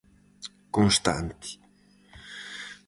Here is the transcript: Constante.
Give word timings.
Constante. 0.75 1.49